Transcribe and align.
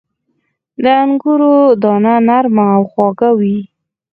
•د 0.81 0.83
انګورو 1.03 1.53
دانه 1.81 2.13
نرمه 2.27 2.65
او 2.75 2.83
خواږه 2.91 3.29
وي. 3.39 3.57